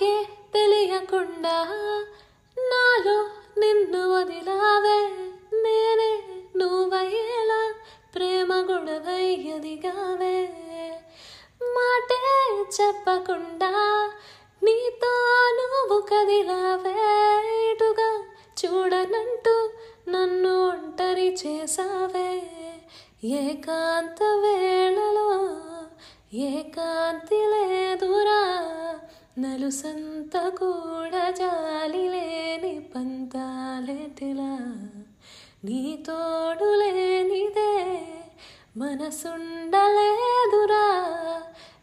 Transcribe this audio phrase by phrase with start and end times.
[0.00, 1.56] నాకే తెలియకుండా
[2.58, 3.16] నాలో
[3.60, 5.00] నిన్ను వదిలావే.
[5.62, 6.12] నేనే
[6.56, 7.60] నువ్వయ్యేలా
[8.14, 9.28] ప్రేమ గొడవై
[11.74, 12.20] మాటే
[12.78, 13.72] చెప్పకుండా
[14.62, 15.12] నీతో
[15.58, 16.96] నువ్వు కదిలావే.
[17.70, 18.10] ఇటుగా
[18.60, 19.56] చూడనంటూ
[20.08, 22.32] నన్ను ఒంటరి చేసావే
[23.24, 25.30] ఏకాంత వేళలో
[26.48, 28.39] ఏకాంతి లేదురా.
[29.38, 34.78] నలుసంత కూడా జాలి లేని పంతాలేటిలా
[35.64, 38.02] నీ తోడు లేనిదే
[38.76, 39.64] మనసుండలేదురా.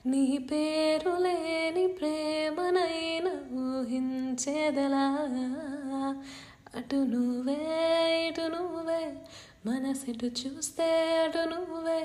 [0.05, 5.10] నీ పేరు లేని ప్రేమనైన ఊహించేదలా.
[6.77, 7.58] అటు నువ్వే
[8.27, 9.18] ఇటు నువ్వే
[9.66, 10.88] మనసెటు చూస్తే
[11.24, 12.02] అటు నువ్వే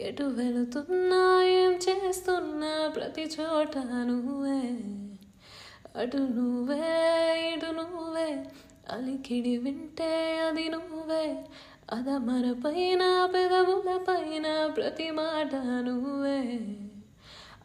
[0.00, 4.60] ఎటు వెళుతున్నా ఏం చేస్తున్నా ప్రతి చోట నువ్వే.
[6.02, 6.80] అటు నువ్వే
[7.54, 8.44] ఇటు నువ్వే
[8.90, 11.44] అలికిడి వింటే అది నువ్వే.
[11.92, 16.40] అద మనపైన పెదవుల పైన ప్రతి మాట నువ్వే.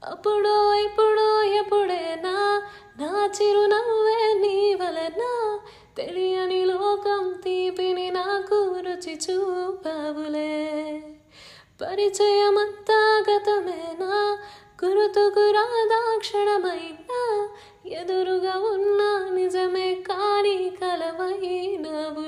[0.03, 2.36] అప్పుడు ఇప్పుడు ఎప్పుడైనా
[2.97, 5.22] నా చిరునవ్వే నీ వలన
[5.97, 8.56] తెలియని లోకం తీపిని నాకు
[9.08, 10.50] రుచి చూపావులే
[11.80, 14.09] పరిచయమంతా గతమేనా
[14.81, 17.22] గురుతుకు రాధాక్షణమైనా
[17.94, 19.02] ఎదురుగా ఉన్న
[19.35, 22.25] నిజమే కానీ కలవైనవు